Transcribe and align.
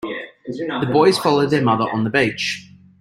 The 0.47 0.89
boys 0.91 1.19
follow 1.19 1.45
their 1.45 1.61
mother 1.61 1.87
on 1.91 2.05
the 2.05 2.09
beach. 2.09 2.71